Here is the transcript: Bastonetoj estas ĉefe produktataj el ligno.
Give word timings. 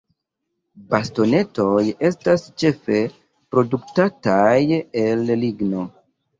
Bastonetoj 0.93 1.83
estas 2.09 2.47
ĉefe 2.63 3.03
produktataj 3.55 4.59
el 5.07 5.25
ligno. 5.47 5.89